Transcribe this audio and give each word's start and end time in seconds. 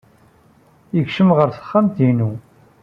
Yekcem 0.95 1.29
ɣer 1.37 1.49
texxamt-inu. 1.51 2.31